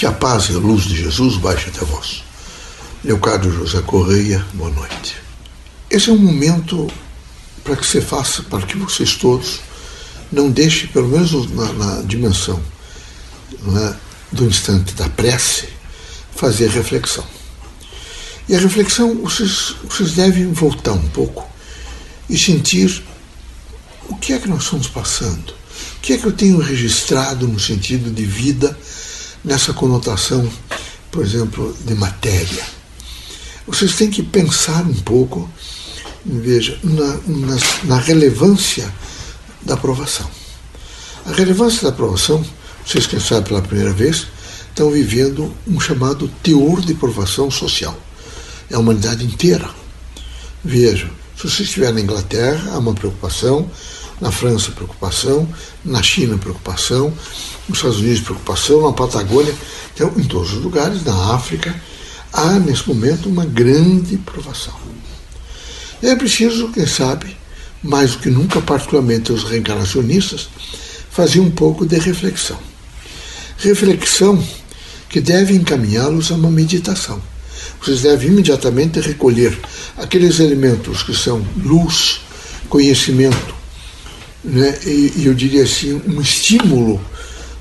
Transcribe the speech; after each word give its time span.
Que 0.00 0.06
a 0.06 0.12
paz 0.12 0.48
e 0.48 0.54
a 0.54 0.58
luz 0.58 0.84
de 0.84 0.96
Jesus 0.96 1.36
baixe 1.36 1.68
até 1.68 1.84
vós. 1.84 2.24
Leocádio 3.04 3.52
José 3.52 3.82
Correia, 3.82 4.42
boa 4.54 4.70
noite. 4.70 5.14
Esse 5.90 6.08
é 6.08 6.12
um 6.14 6.16
momento 6.16 6.90
para 7.62 7.76
que 7.76 7.84
você 7.84 8.00
faça, 8.00 8.42
para 8.44 8.62
que 8.62 8.78
vocês 8.78 9.16
todos 9.16 9.60
não 10.32 10.50
deixem, 10.50 10.88
pelo 10.88 11.06
menos 11.06 11.50
na, 11.50 11.72
na 11.74 12.00
dimensão 12.00 12.58
é, 13.52 13.94
do 14.32 14.46
instante 14.46 14.94
da 14.94 15.06
prece, 15.10 15.68
fazer 16.34 16.70
reflexão. 16.70 17.26
E 18.48 18.54
a 18.54 18.58
reflexão, 18.58 19.14
vocês, 19.16 19.76
vocês 19.84 20.12
devem 20.12 20.50
voltar 20.50 20.92
um 20.92 21.08
pouco 21.08 21.46
e 22.26 22.38
sentir 22.38 23.04
o 24.08 24.16
que 24.16 24.32
é 24.32 24.38
que 24.38 24.48
nós 24.48 24.62
estamos 24.62 24.88
passando, 24.88 25.50
o 25.50 26.00
que 26.00 26.14
é 26.14 26.16
que 26.16 26.24
eu 26.24 26.32
tenho 26.32 26.56
registrado 26.56 27.46
no 27.46 27.60
sentido 27.60 28.10
de 28.10 28.24
vida 28.24 28.74
nessa 29.44 29.72
conotação, 29.72 30.50
por 31.10 31.24
exemplo, 31.24 31.76
de 31.84 31.94
matéria. 31.94 32.64
Vocês 33.66 33.94
têm 33.94 34.10
que 34.10 34.22
pensar 34.22 34.82
um 34.82 34.94
pouco, 34.94 35.48
veja, 36.24 36.78
na, 36.82 37.18
na, 37.26 37.56
na 37.84 37.98
relevância 37.98 38.92
da 39.62 39.74
aprovação. 39.74 40.28
A 41.26 41.32
relevância 41.32 41.82
da 41.82 41.90
aprovação, 41.90 42.44
vocês 42.84 43.06
quem 43.06 43.20
sabe 43.20 43.48
pela 43.48 43.62
primeira 43.62 43.92
vez, 43.92 44.26
estão 44.68 44.90
vivendo 44.90 45.54
um 45.66 45.78
chamado 45.78 46.28
teor 46.42 46.80
de 46.80 46.92
aprovação 46.92 47.50
social. 47.50 47.96
É 48.70 48.74
a 48.74 48.78
humanidade 48.78 49.24
inteira. 49.24 49.68
Veja, 50.64 51.10
se 51.36 51.48
você 51.48 51.62
estiver 51.62 51.92
na 51.92 52.00
Inglaterra, 52.00 52.72
há 52.72 52.78
uma 52.78 52.94
preocupação, 52.94 53.70
na 54.20 54.30
França, 54.30 54.70
preocupação, 54.72 55.48
na 55.84 56.02
China, 56.02 56.36
preocupação, 56.36 57.12
nos 57.68 57.78
Estados 57.78 57.98
Unidos, 57.98 58.20
preocupação, 58.20 58.82
na 58.82 58.92
Patagônia, 58.92 59.54
então, 59.94 60.12
em 60.16 60.24
todos 60.24 60.52
os 60.52 60.62
lugares, 60.62 61.04
na 61.04 61.34
África, 61.34 61.74
há 62.32 62.58
nesse 62.58 62.86
momento 62.88 63.28
uma 63.28 63.44
grande 63.44 64.16
provação. 64.18 64.74
E 66.02 66.06
é 66.06 66.16
preciso, 66.16 66.70
quem 66.72 66.86
sabe, 66.86 67.36
mais 67.82 68.12
do 68.12 68.18
que 68.18 68.30
nunca, 68.30 68.60
particularmente 68.60 69.32
os 69.32 69.44
reencarnacionistas, 69.44 70.48
fazer 71.10 71.40
um 71.40 71.50
pouco 71.50 71.86
de 71.86 71.98
reflexão. 71.98 72.58
Reflexão 73.58 74.42
que 75.08 75.20
deve 75.20 75.54
encaminhá-los 75.54 76.30
a 76.30 76.34
uma 76.34 76.50
meditação. 76.50 77.20
Vocês 77.80 78.02
devem 78.02 78.28
imediatamente 78.28 79.00
recolher 79.00 79.58
aqueles 79.96 80.38
elementos 80.38 81.02
que 81.02 81.14
são 81.14 81.44
luz, 81.62 82.20
conhecimento, 82.68 83.59
né? 84.44 84.78
e, 84.84 85.24
eu 85.24 85.34
diria 85.34 85.64
assim, 85.64 86.00
um 86.06 86.20
estímulo 86.20 87.00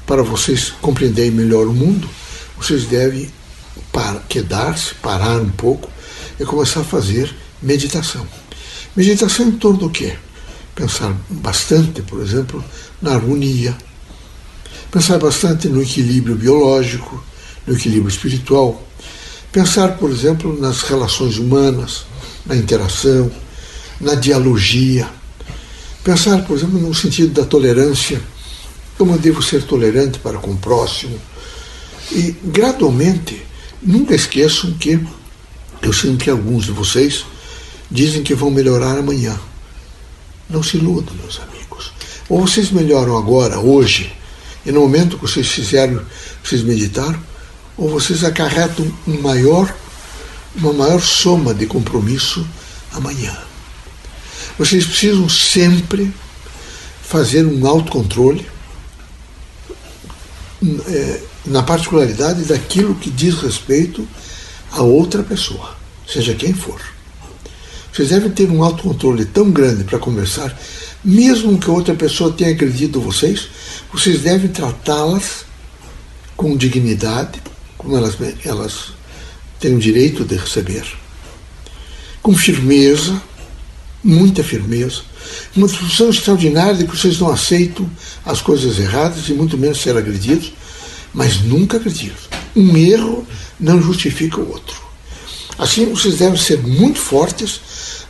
para 0.06 0.24
vocês 0.24 0.74
compreenderem 0.82 1.32
melhor 1.32 1.68
o 1.68 1.74
mundo, 1.74 2.10
vocês 2.58 2.86
devem 2.86 3.32
quedar-se, 4.28 4.96
parar 4.96 5.40
um 5.40 5.50
pouco 5.50 5.90
e 6.40 6.46
começar 6.46 6.82
a 6.82 6.84
fazer 6.84 7.34
meditação. 7.62 8.26
Meditação 8.96 9.48
em 9.48 9.52
torno 9.52 9.80
do 9.80 9.90
quê? 9.90 10.16
Pensar 10.74 11.16
bastante, 11.30 12.02
por 12.02 12.22
exemplo, 12.22 12.64
na 13.02 13.14
harmonia, 13.14 13.76
pensar 14.92 15.18
bastante 15.20 15.68
no 15.68 15.82
equilíbrio 15.82 16.36
biológico, 16.36 17.24
no 17.68 17.76
equilíbrio 17.76 18.10
espiritual, 18.10 18.82
pensar, 19.52 19.98
por 19.98 20.10
exemplo, 20.10 20.60
nas 20.60 20.82
relações 20.82 21.38
humanas, 21.38 22.06
na 22.46 22.56
interação, 22.56 23.32
na 24.00 24.16
dialogia, 24.16 25.08
Pensar, 26.04 26.44
por 26.46 26.58
exemplo, 26.58 26.80
no 26.80 26.94
sentido 26.94 27.34
da 27.34 27.46
tolerância, 27.46 28.22
como 28.98 29.14
eu 29.14 29.20
devo 29.20 29.42
ser 29.42 29.64
tolerante 29.64 30.20
para 30.20 30.38
com 30.38 30.52
o 30.52 30.58
próximo. 30.58 31.20
E, 32.12 32.36
gradualmente, 32.44 33.46
nunca 33.82 34.16
esqueçam 34.16 34.74
que 34.74 35.00
eu 35.82 35.94
sei 35.94 36.16
que 36.18 36.30
alguns 36.30 36.66
de 36.66 36.72
vocês 36.72 37.26
dizem 37.90 38.24
que 38.24 38.36
vão 38.36 38.52
melhorar 38.52 38.98
amanhã. 38.98 39.40
Não 40.50 40.64
se 40.64 40.78
iludam, 40.78 41.14
meus 41.16 41.40
amigos. 41.40 41.92
Ou 42.28 42.42
vocês 42.42 42.72
melhoram 42.72 43.18
agora, 43.18 43.60
hoje, 43.60 44.12
e 44.66 44.72
no 44.72 44.82
momento 44.82 45.18
que 45.18 45.22
vocês 45.24 45.48
fizeram, 45.48 46.02
vocês 46.44 46.62
meditaram, 46.64 47.20
ou 47.78 47.90
vocês 47.90 48.24
acarretam 48.24 48.92
um 49.08 49.22
maior, 49.22 49.74
uma 50.56 50.74
maior 50.74 51.02
soma 51.02 51.54
de 51.54 51.66
compromisso 51.66 52.46
amanhã. 52.92 53.49
Vocês 54.60 54.86
precisam 54.86 55.30
sempre 55.30 56.14
fazer 57.02 57.46
um 57.46 57.66
autocontrole 57.66 58.46
é, 60.86 61.22
na 61.46 61.64
particularidade 61.64 62.44
daquilo 62.44 62.94
que 62.94 63.10
diz 63.10 63.36
respeito 63.36 64.06
a 64.74 64.82
outra 64.82 65.24
pessoa, 65.24 65.78
seja 66.06 66.36
quem 66.36 66.54
for. 66.54 66.82
Vocês 67.92 68.10
devem 68.10 68.30
ter 68.30 68.52
um 68.52 68.62
autocontrole 68.62 69.24
tão 69.24 69.50
grande 69.50 69.86
para 69.86 69.98
conversar, 69.98 70.54
mesmo 71.06 71.58
que 71.58 71.70
outra 71.70 71.96
pessoa 71.96 72.34
tenha 72.34 72.52
agredido 72.52 73.00
vocês, 73.00 73.48
vocês 73.94 74.20
devem 74.20 74.50
tratá-las 74.50 75.46
com 76.36 76.58
dignidade, 76.58 77.42
como 77.78 77.96
elas, 77.96 78.18
elas 78.44 78.92
têm 79.58 79.74
o 79.76 79.80
direito 79.80 80.26
de 80.26 80.36
receber, 80.36 80.86
com 82.22 82.36
firmeza, 82.36 83.22
muita 84.04 84.44
firmeza, 84.44 85.02
uma 85.56 85.68
discussão 85.68 86.10
extraordinária 86.10 86.76
de 86.76 86.86
que 86.86 86.98
vocês 86.98 87.20
não 87.20 87.30
aceitam 87.30 87.90
as 88.26 88.42
coisas 88.42 88.80
erradas 88.80 89.28
e 89.28 89.34
muito 89.34 89.58
menos 89.58 89.82
ser 89.82 89.98
agredidos, 89.98 90.54
mas 91.14 91.42
nunca 91.42 91.78
agredidos. 91.78 92.30
Um 92.56 92.78
erro 92.78 93.28
não 93.60 93.82
justifica 93.82 94.40
o 94.40 94.50
outro. 94.50 94.82
Assim, 95.58 95.86
vocês 95.86 96.18
devem 96.18 96.40
ser 96.40 96.60
muito 96.60 97.00
fortes 97.00 97.60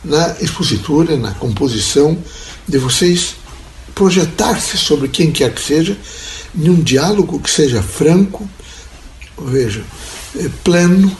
na 0.04 0.36
expositura, 0.40 1.16
na 1.16 1.32
composição, 1.32 2.16
de 2.66 2.78
vocês 2.78 3.34
projetar-se 3.94 4.78
sobre 4.78 5.08
quem 5.08 5.32
quer 5.32 5.52
que 5.52 5.60
seja, 5.60 5.98
em 6.56 6.70
um 6.70 6.80
diálogo 6.80 7.40
que 7.40 7.50
seja 7.50 7.82
franco, 7.82 8.48
veja, 9.36 9.82
eh, 10.38 10.48
plano 10.62 11.14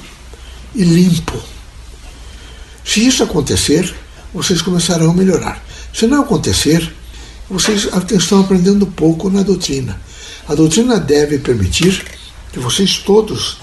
e 0.74 0.84
limpo. 0.84 1.38
Se 2.84 3.06
isso 3.06 3.22
acontecer, 3.22 3.92
vocês 4.32 4.62
começarão 4.62 5.10
a 5.10 5.14
melhorar. 5.14 5.62
Se 5.92 6.06
não 6.06 6.22
acontecer, 6.22 6.92
vocês 7.48 7.88
estão 8.12 8.40
aprendendo 8.40 8.86
pouco 8.86 9.28
na 9.28 9.42
doutrina. 9.42 10.00
A 10.48 10.54
doutrina 10.54 10.98
deve 10.98 11.38
permitir 11.38 12.04
que 12.52 12.58
vocês 12.58 12.98
todos, 12.98 13.58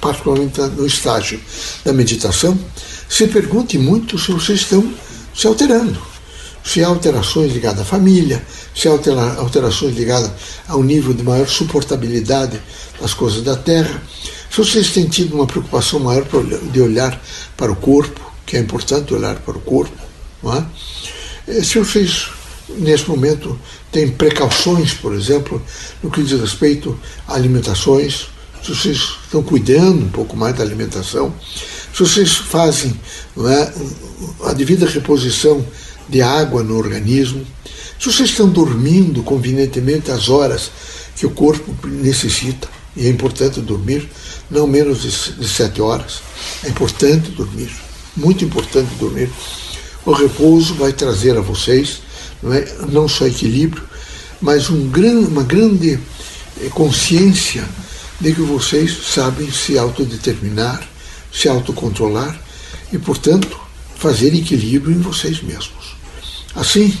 particularmente 0.00 0.60
no 0.60 0.86
estágio 0.86 1.40
da 1.84 1.92
meditação, 1.92 2.58
se 3.08 3.26
perguntem 3.26 3.80
muito 3.80 4.18
se 4.18 4.32
vocês 4.32 4.60
estão 4.60 4.92
se 5.34 5.46
alterando. 5.46 6.00
Se 6.64 6.82
há 6.82 6.86
alterações 6.86 7.52
ligadas 7.52 7.80
à 7.80 7.84
família, 7.84 8.44
se 8.74 8.86
há 8.86 8.92
alterações 9.38 9.96
ligadas 9.96 10.30
a 10.68 10.76
um 10.76 10.84
nível 10.84 11.12
de 11.12 11.24
maior 11.24 11.48
suportabilidade 11.48 12.60
das 13.00 13.12
coisas 13.12 13.42
da 13.42 13.56
terra, 13.56 14.00
se 14.48 14.58
vocês 14.58 14.90
têm 14.90 15.08
tido 15.08 15.34
uma 15.34 15.46
preocupação 15.46 15.98
maior 15.98 16.24
de 16.70 16.80
olhar 16.80 17.20
para 17.56 17.72
o 17.72 17.76
corpo, 17.76 18.20
que 18.46 18.56
é 18.56 18.60
importante 18.60 19.12
olhar 19.12 19.36
para 19.36 19.56
o 19.56 19.60
corpo, 19.60 19.96
não 20.42 20.54
é? 20.54 21.62
Se 21.62 21.78
vocês, 21.78 22.28
nesse 22.68 23.08
momento, 23.08 23.58
têm 23.90 24.10
precauções, 24.10 24.94
por 24.94 25.14
exemplo, 25.14 25.62
no 26.02 26.10
que 26.10 26.22
diz 26.22 26.40
respeito 26.40 26.98
a 27.26 27.34
alimentações, 27.34 28.28
se 28.62 28.74
vocês 28.74 28.96
estão 29.24 29.42
cuidando 29.42 30.04
um 30.04 30.08
pouco 30.08 30.36
mais 30.36 30.56
da 30.56 30.62
alimentação, 30.62 31.34
se 31.92 31.98
vocês 31.98 32.32
fazem 32.32 32.98
é, 33.38 33.72
a 34.48 34.52
devida 34.52 34.88
reposição 34.88 35.64
de 36.08 36.22
água 36.22 36.62
no 36.62 36.76
organismo, 36.76 37.44
se 37.98 38.06
vocês 38.10 38.30
estão 38.30 38.48
dormindo 38.48 39.22
convenientemente 39.22 40.10
as 40.10 40.28
horas 40.28 40.70
que 41.16 41.26
o 41.26 41.30
corpo 41.30 41.74
necessita, 41.86 42.68
e 42.96 43.06
é 43.06 43.10
importante 43.10 43.60
dormir, 43.60 44.08
não 44.50 44.66
menos 44.66 45.02
de 45.02 45.48
sete 45.48 45.80
horas, 45.80 46.20
é 46.62 46.68
importante 46.68 47.30
dormir, 47.30 47.70
muito 48.16 48.44
importante 48.44 48.94
dormir. 48.96 49.30
O 50.04 50.12
repouso 50.12 50.74
vai 50.74 50.92
trazer 50.92 51.36
a 51.36 51.40
vocês 51.40 52.02
não, 52.42 52.52
é, 52.52 52.66
não 52.90 53.08
só 53.08 53.26
equilíbrio, 53.26 53.82
mas 54.40 54.68
um 54.68 54.88
gran, 54.88 55.20
uma 55.20 55.44
grande 55.44 55.98
eh, 56.60 56.68
consciência 56.70 57.64
de 58.20 58.34
que 58.34 58.40
vocês 58.40 58.96
sabem 59.06 59.50
se 59.50 59.78
autodeterminar, 59.78 60.82
se 61.32 61.48
autocontrolar 61.48 62.40
e, 62.92 62.98
portanto, 62.98 63.58
fazer 63.96 64.34
equilíbrio 64.34 64.94
em 64.94 65.00
vocês 65.00 65.40
mesmos. 65.40 65.96
Assim, 66.54 66.96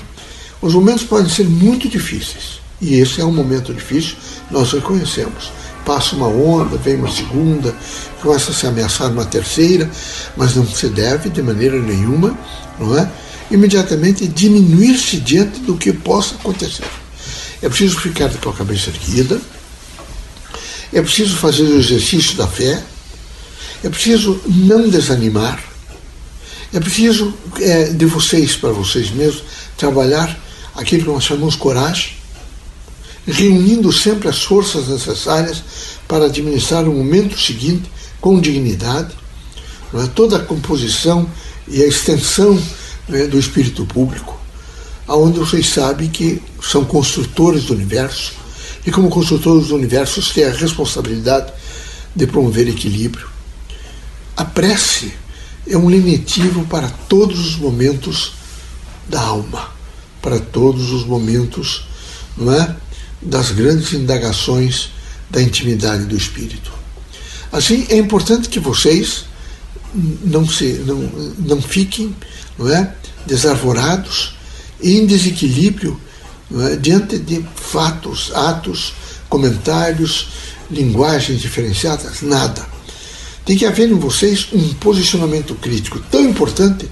os 0.60 0.74
momentos 0.74 1.02
podem 1.02 1.28
ser 1.28 1.48
muito 1.48 1.88
difíceis, 1.88 2.60
e 2.80 2.94
esse 2.94 3.20
é 3.20 3.24
um 3.24 3.32
momento 3.32 3.74
difícil, 3.74 4.16
nós 4.50 4.72
reconhecemos. 4.72 5.50
Passa 5.84 6.14
uma 6.14 6.28
onda, 6.28 6.76
vem 6.76 6.96
uma 6.96 7.10
segunda, 7.10 7.74
começa 8.20 8.52
a 8.52 8.54
se 8.54 8.66
ameaçar 8.66 9.10
uma 9.10 9.24
terceira, 9.24 9.90
mas 10.36 10.54
não 10.54 10.66
se 10.66 10.88
deve, 10.88 11.28
de 11.28 11.42
maneira 11.42 11.78
nenhuma, 11.80 12.38
não 12.78 12.96
é? 12.96 13.10
imediatamente 13.52 14.26
diminuir-se 14.26 15.18
diante 15.18 15.60
do 15.60 15.76
que 15.76 15.92
possa 15.92 16.34
acontecer. 16.36 16.86
É 17.60 17.68
preciso 17.68 18.00
ficar 18.00 18.30
com 18.30 18.50
a 18.50 18.54
cabeça 18.54 18.90
erguida, 18.90 19.40
É 20.94 21.00
preciso 21.00 21.36
fazer 21.36 21.62
o 21.62 21.78
exercício 21.78 22.36
da 22.36 22.46
fé. 22.46 22.82
É 23.82 23.88
preciso 23.88 24.38
não 24.46 24.90
desanimar. 24.90 25.58
É 26.70 26.78
preciso 26.78 27.32
é, 27.60 27.84
de 27.84 28.04
vocês, 28.04 28.56
para 28.56 28.72
vocês 28.72 29.10
mesmos, 29.10 29.42
trabalhar 29.76 30.38
aquilo 30.74 31.04
que 31.04 31.10
nós 31.10 31.24
chamamos 31.24 31.56
coragem, 31.56 32.12
reunindo 33.26 33.92
sempre 33.92 34.28
as 34.28 34.42
forças 34.42 34.88
necessárias 34.88 35.62
para 36.08 36.26
administrar 36.26 36.88
o 36.88 36.92
momento 36.92 37.38
seguinte 37.38 37.90
com 38.20 38.40
dignidade, 38.40 39.14
é? 39.94 40.06
toda 40.08 40.36
a 40.36 40.44
composição 40.44 41.28
e 41.68 41.82
a 41.82 41.86
extensão 41.86 42.60
né, 43.08 43.26
do 43.26 43.38
espírito 43.38 43.84
público, 43.86 44.38
aonde 45.06 45.38
vocês 45.38 45.68
sabem 45.68 46.08
que 46.08 46.42
são 46.60 46.84
construtores 46.84 47.64
do 47.64 47.74
universo 47.74 48.32
e 48.86 48.90
como 48.90 49.08
construtores 49.08 49.68
do 49.68 49.76
universo 49.76 50.22
têm 50.34 50.44
a 50.44 50.52
responsabilidade 50.52 51.52
de 52.14 52.26
promover 52.26 52.68
equilíbrio. 52.68 53.28
A 54.36 54.44
prece 54.44 55.12
é 55.66 55.76
um 55.76 55.88
lenitivo 55.88 56.64
para 56.66 56.88
todos 57.08 57.38
os 57.38 57.56
momentos 57.56 58.32
da 59.08 59.20
alma, 59.20 59.70
para 60.20 60.38
todos 60.38 60.90
os 60.90 61.04
momentos 61.04 61.86
não 62.36 62.52
é, 62.52 62.76
das 63.22 63.50
grandes 63.50 63.92
indagações 63.92 64.90
da 65.30 65.40
intimidade 65.40 66.04
do 66.04 66.16
espírito. 66.16 66.72
Assim, 67.50 67.86
é 67.88 67.96
importante 67.96 68.48
que 68.48 68.58
vocês 68.58 69.24
não, 69.94 70.48
se, 70.48 70.82
não, 70.86 70.96
não 71.38 71.62
fiquem 71.62 72.14
não 72.58 72.68
é, 72.68 72.94
desarvorados 73.26 74.34
em 74.82 75.06
desequilíbrio 75.06 76.00
é, 76.54 76.76
diante 76.76 77.18
de 77.18 77.44
fatos, 77.54 78.32
atos, 78.34 78.94
comentários, 79.28 80.28
linguagens 80.70 81.40
diferenciadas, 81.40 82.22
nada. 82.22 82.66
Tem 83.44 83.56
que 83.56 83.66
haver 83.66 83.90
em 83.90 83.98
vocês 83.98 84.48
um 84.52 84.74
posicionamento 84.74 85.54
crítico 85.54 86.00
tão 86.10 86.22
importante 86.22 86.88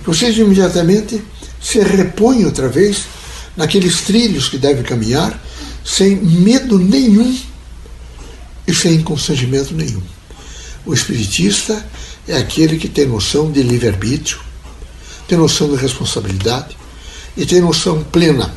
que 0.00 0.06
vocês 0.06 0.36
imediatamente 0.36 1.22
se 1.60 1.80
repõem 1.80 2.44
outra 2.44 2.68
vez 2.68 3.04
naqueles 3.56 4.02
trilhos 4.02 4.48
que 4.48 4.58
devem 4.58 4.82
caminhar 4.82 5.40
sem 5.84 6.16
medo 6.16 6.78
nenhum 6.78 7.38
e 8.66 8.74
sem 8.74 9.02
constrangimento 9.02 9.74
nenhum. 9.74 10.02
O 10.86 10.94
espiritista 10.94 11.84
é 12.26 12.36
aquele 12.36 12.78
que 12.78 12.88
tem 12.88 13.06
noção 13.06 13.52
de 13.52 13.62
livre-arbítrio, 13.62 14.38
tem 15.28 15.36
noção 15.36 15.68
de 15.68 15.76
responsabilidade 15.76 16.76
e 17.36 17.44
tem 17.44 17.60
noção 17.60 18.02
plena 18.04 18.54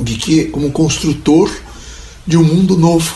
de 0.00 0.16
que, 0.16 0.44
como 0.46 0.72
construtor 0.72 1.50
de 2.26 2.36
um 2.36 2.44
mundo 2.44 2.76
novo, 2.76 3.14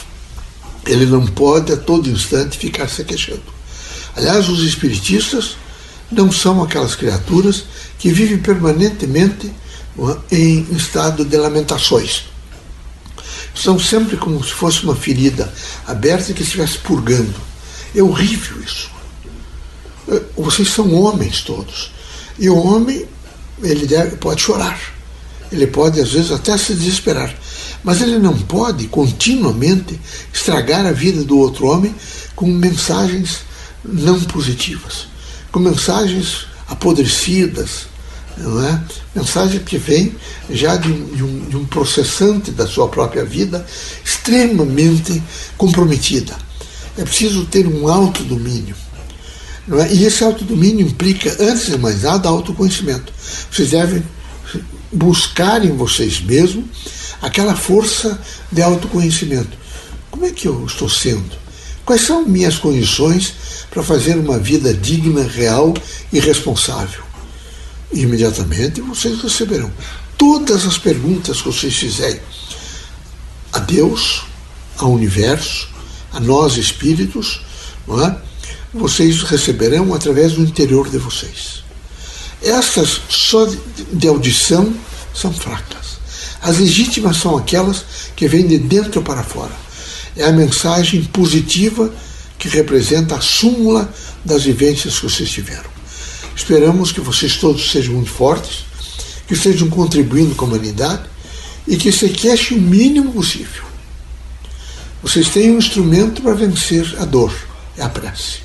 ele 0.86 1.06
não 1.06 1.26
pode 1.26 1.72
a 1.72 1.76
todo 1.76 2.08
instante 2.08 2.58
ficar 2.58 2.88
se 2.88 3.04
queixando. 3.04 3.42
Aliás, 4.14 4.48
os 4.48 4.62
espiritistas 4.62 5.56
não 6.10 6.30
são 6.30 6.62
aquelas 6.62 6.94
criaturas 6.94 7.64
que 7.98 8.10
vivem 8.10 8.38
permanentemente 8.38 9.52
é, 10.30 10.36
em 10.36 10.66
estado 10.72 11.24
de 11.24 11.36
lamentações. 11.36 12.24
São 13.56 13.78
sempre 13.78 14.16
como 14.16 14.42
se 14.44 14.52
fosse 14.52 14.84
uma 14.84 14.94
ferida 14.94 15.52
aberta 15.86 16.32
que 16.32 16.42
estivesse 16.42 16.78
purgando. 16.78 17.34
É 17.94 18.02
horrível 18.02 18.62
isso. 18.62 18.90
É, 20.08 20.22
vocês 20.36 20.68
são 20.68 20.94
homens 20.94 21.40
todos. 21.40 21.90
E 22.38 22.48
o 22.50 22.56
homem, 22.56 23.06
ele 23.62 23.86
deve, 23.86 24.16
pode 24.16 24.42
chorar. 24.42 24.78
Ele 25.50 25.66
pode, 25.66 26.00
às 26.00 26.12
vezes, 26.12 26.30
até 26.30 26.56
se 26.58 26.74
desesperar. 26.74 27.34
Mas 27.82 28.02
ele 28.02 28.18
não 28.18 28.36
pode 28.36 28.88
continuamente 28.88 29.98
estragar 30.32 30.84
a 30.84 30.92
vida 30.92 31.24
do 31.24 31.38
outro 31.38 31.66
homem 31.66 31.94
com 32.34 32.46
mensagens 32.46 33.40
não 33.82 34.20
positivas, 34.24 35.06
com 35.50 35.60
mensagens 35.60 36.46
apodrecidas, 36.68 37.86
é? 38.38 38.80
Mensagem 39.14 39.60
que 39.60 39.78
vem 39.78 40.14
já 40.50 40.76
de, 40.76 40.92
de, 40.92 41.22
um, 41.22 41.48
de 41.48 41.56
um 41.56 41.64
processante 41.64 42.50
da 42.50 42.66
sua 42.66 42.88
própria 42.88 43.24
vida 43.24 43.64
extremamente 44.04 45.22
comprometida. 45.56 46.36
É 46.98 47.02
preciso 47.02 47.46
ter 47.46 47.66
um 47.66 47.88
autodomínio. 47.88 48.76
Não 49.66 49.80
é? 49.80 49.92
E 49.92 50.04
esse 50.04 50.22
autodomínio 50.22 50.86
implica, 50.86 51.34
antes 51.40 51.66
de 51.66 51.78
mais 51.78 52.02
nada, 52.02 52.28
autoconhecimento. 52.28 53.12
Vocês 53.50 53.70
devem 53.70 54.02
buscar 54.92 55.64
em 55.64 55.76
vocês 55.76 56.20
mesmos 56.20 56.64
aquela 57.20 57.56
força 57.56 58.18
de 58.52 58.62
autoconhecimento. 58.62 59.56
Como 60.10 60.24
é 60.24 60.30
que 60.30 60.46
eu 60.46 60.64
estou 60.66 60.88
sendo? 60.88 61.36
Quais 61.84 62.02
são 62.02 62.26
minhas 62.26 62.56
condições 62.56 63.34
para 63.70 63.82
fazer 63.82 64.16
uma 64.16 64.38
vida 64.38 64.72
digna, 64.72 65.22
real 65.22 65.74
e 66.12 66.18
responsável? 66.18 67.05
Imediatamente 67.92 68.80
vocês 68.80 69.20
receberão 69.20 69.72
todas 70.18 70.66
as 70.66 70.78
perguntas 70.78 71.40
que 71.40 71.48
vocês 71.48 71.74
fizerem 71.74 72.20
a 73.52 73.58
Deus, 73.58 74.24
ao 74.76 74.92
universo, 74.92 75.68
a 76.12 76.20
nós 76.20 76.56
espíritos, 76.56 77.40
não 77.86 78.04
é? 78.04 78.18
vocês 78.72 79.22
receberão 79.22 79.94
através 79.94 80.32
do 80.32 80.42
interior 80.42 80.88
de 80.90 80.98
vocês. 80.98 81.64
Essas 82.42 83.00
só 83.08 83.48
de 83.92 84.08
audição 84.08 84.74
são 85.14 85.32
fracas. 85.32 85.98
As 86.42 86.58
legítimas 86.58 87.16
são 87.16 87.36
aquelas 87.36 87.84
que 88.14 88.28
vêm 88.28 88.46
de 88.46 88.58
dentro 88.58 89.02
para 89.02 89.22
fora. 89.22 89.52
É 90.16 90.24
a 90.24 90.32
mensagem 90.32 91.02
positiva 91.04 91.92
que 92.38 92.48
representa 92.48 93.16
a 93.16 93.20
súmula 93.20 93.92
das 94.24 94.44
vivências 94.44 94.98
que 94.98 95.08
vocês 95.08 95.30
tiveram. 95.30 95.75
Esperamos 96.36 96.92
que 96.92 97.00
vocês 97.00 97.36
todos 97.36 97.70
sejam 97.70 97.94
muito 97.94 98.10
fortes, 98.10 98.66
que 99.26 99.34
estejam 99.34 99.68
contribuindo 99.68 100.34
com 100.34 100.44
a 100.44 100.48
humanidade 100.48 101.08
e 101.66 101.76
que 101.76 101.90
se 101.90 102.10
queixem 102.10 102.58
o 102.58 102.60
mínimo 102.60 103.12
possível. 103.12 103.64
Vocês 105.02 105.28
têm 105.30 105.50
um 105.50 105.58
instrumento 105.58 106.22
para 106.22 106.34
vencer 106.34 106.94
a 106.98 107.04
dor, 107.04 107.34
é 107.76 107.82
a 107.82 107.88
prece. 107.88 108.38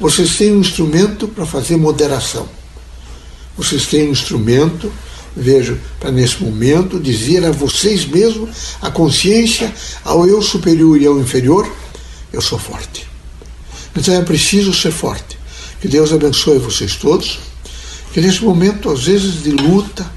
Vocês 0.00 0.36
têm 0.36 0.52
um 0.52 0.60
instrumento 0.60 1.28
para 1.28 1.44
fazer 1.44 1.76
moderação. 1.76 2.48
Vocês 3.56 3.86
têm 3.86 4.08
um 4.08 4.12
instrumento 4.12 4.90
vejo, 5.36 5.78
para 5.98 6.10
nesse 6.10 6.42
momento 6.42 6.98
dizer 6.98 7.44
a 7.44 7.50
vocês 7.50 8.04
mesmos, 8.04 8.76
a 8.80 8.90
consciência, 8.90 9.72
ao 10.04 10.26
eu 10.26 10.42
superior 10.42 11.00
e 11.00 11.06
ao 11.06 11.20
inferior, 11.20 11.70
eu 12.32 12.40
sou 12.40 12.58
forte. 12.58 13.06
Então 13.94 14.14
é 14.14 14.22
preciso 14.22 14.72
ser 14.72 14.92
forte. 14.92 15.38
Que 15.80 15.88
Deus 15.88 16.12
abençoe 16.12 16.58
vocês 16.58 16.96
todos. 16.96 17.38
Que 18.12 18.20
nesse 18.20 18.44
momento, 18.44 18.90
às 18.90 19.04
vezes, 19.04 19.42
de 19.42 19.50
luta, 19.50 20.10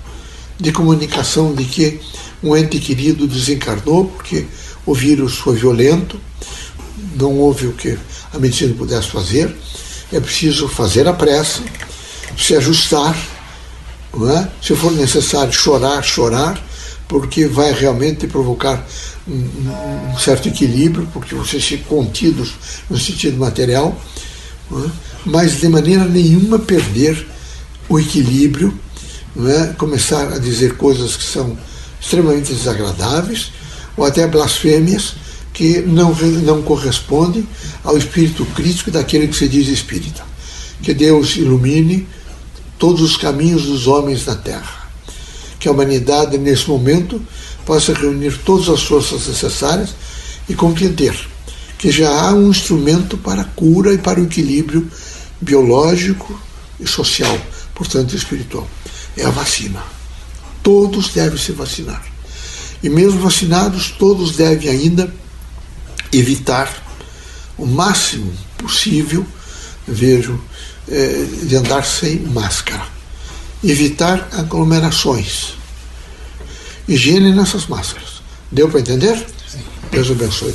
de 0.59 0.71
comunicação 0.71 1.53
de 1.53 1.65
que 1.65 1.99
um 2.41 2.55
ente 2.55 2.79
querido 2.79 3.27
desencarnou 3.27 4.05
porque 4.05 4.45
o 4.85 4.93
vírus 4.93 5.35
foi 5.37 5.55
violento, 5.55 6.19
não 7.15 7.37
houve 7.37 7.67
o 7.67 7.73
que 7.73 7.97
a 8.33 8.39
medicina 8.39 8.73
pudesse 8.75 9.09
fazer, 9.09 9.55
é 10.11 10.19
preciso 10.19 10.67
fazer 10.67 11.07
a 11.07 11.13
prece, 11.13 11.61
se 12.37 12.55
ajustar 12.55 13.15
é? 14.29 14.47
Se 14.61 14.75
for 14.75 14.91
necessário 14.91 15.51
chorar, 15.51 16.03
chorar, 16.03 16.61
porque 17.07 17.47
vai 17.47 17.71
realmente 17.71 18.27
provocar 18.27 18.85
um, 19.27 20.11
um 20.13 20.19
certo 20.19 20.47
equilíbrio, 20.49 21.07
porque 21.11 21.33
vocês 21.33 21.63
ficam 21.63 21.97
contidos 21.97 22.53
no 22.89 22.97
sentido 22.97 23.37
material, 23.37 23.99
é? 24.71 25.12
Mas 25.25 25.59
de 25.59 25.67
maneira 25.67 26.05
nenhuma 26.05 26.59
perder 26.59 27.27
o 27.89 27.99
equilíbrio, 27.99 28.77
é? 29.47 29.73
começar 29.73 30.31
a 30.33 30.37
dizer 30.37 30.75
coisas 30.75 31.15
que 31.15 31.23
são 31.23 31.57
extremamente 31.99 32.53
desagradáveis, 32.53 33.51
ou 33.95 34.05
até 34.05 34.27
blasfêmias 34.27 35.15
que 35.53 35.81
não, 35.81 36.13
não 36.43 36.61
correspondem 36.63 37.47
ao 37.83 37.97
espírito 37.97 38.45
crítico 38.47 38.91
daquele 38.91 39.27
que 39.27 39.35
se 39.35 39.47
diz 39.47 39.67
espírita. 39.67 40.23
Que 40.81 40.93
Deus 40.93 41.35
ilumine 41.35 42.07
todos 42.77 43.01
os 43.01 43.15
caminhos 43.15 43.63
dos 43.63 43.87
homens 43.87 44.25
na 44.25 44.35
Terra. 44.35 44.89
Que 45.59 45.67
a 45.67 45.71
humanidade, 45.71 46.37
nesse 46.37 46.67
momento, 46.67 47.21
possa 47.65 47.93
reunir 47.93 48.39
todas 48.43 48.67
as 48.67 48.83
forças 48.83 49.27
necessárias 49.27 49.95
e 50.49 50.53
compreender 50.53 51.15
que 51.77 51.91
já 51.91 52.09
há 52.09 52.33
um 52.33 52.49
instrumento 52.49 53.17
para 53.17 53.41
a 53.41 53.45
cura 53.45 53.93
e 53.93 53.97
para 53.97 54.19
o 54.19 54.23
equilíbrio 54.23 54.89
biológico 55.43 56.39
e 56.79 56.87
social, 56.87 57.37
portanto 57.75 58.15
espiritual. 58.15 58.67
É 59.15 59.25
a 59.25 59.29
vacina. 59.29 59.83
Todos 60.61 61.09
devem 61.09 61.37
se 61.37 61.51
vacinar. 61.51 62.03
E 62.81 62.89
mesmo 62.89 63.19
vacinados, 63.19 63.91
todos 63.91 64.35
devem 64.35 64.69
ainda 64.69 65.13
evitar 66.11 66.71
o 67.57 67.65
máximo 67.65 68.33
possível, 68.57 69.25
vejo, 69.87 70.39
é, 70.89 71.25
de 71.43 71.55
andar 71.55 71.85
sem 71.85 72.19
máscara. 72.19 72.85
Evitar 73.63 74.27
aglomerações. 74.33 75.53
Higiene 76.87 77.33
nessas 77.33 77.67
máscaras. 77.67 78.21
Deu 78.51 78.69
para 78.69 78.81
entender? 78.81 79.17
Sim. 79.49 79.59
Deus 79.91 80.11
abençoe. 80.11 80.53